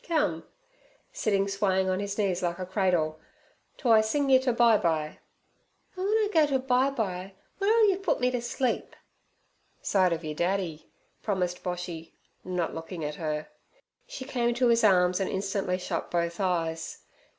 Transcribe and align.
Come' 0.03 0.47
sitting 1.13 1.47
swaying 1.47 1.87
his 1.99 2.17
knees 2.17 2.41
like 2.41 2.57
a 2.57 2.65
cradle, 2.65 3.19
'to 3.77 3.91
I 3.91 4.01
sing 4.01 4.31
yer 4.31 4.39
ter 4.39 4.51
bye 4.51 4.77
bye.' 4.79 5.19
'An' 5.95 6.03
w'en 6.05 6.17
I 6.17 6.27
go 6.33 6.47
to 6.47 6.57
bye 6.57 6.89
bye, 6.89 7.33
w'ere'll 7.59 7.87
yer 7.87 7.97
put 7.99 8.19
me 8.19 8.31
t' 8.31 8.39
sleep?' 8.39 8.95
'Side 9.83 10.11
ov 10.11 10.23
yer 10.25 10.33
daddy' 10.33 10.89
promised 11.21 11.61
Boshy, 11.61 12.13
not 12.43 12.73
looking 12.73 13.05
at 13.05 13.13
her. 13.21 13.49
She 14.07 14.25
came 14.25 14.55
to 14.55 14.69
his 14.69 14.83
arms 14.83 15.19
and 15.19 15.29
instantly 15.29 15.77
shut 15.77 16.09
both 16.09 16.39
eyes. 16.39 17.03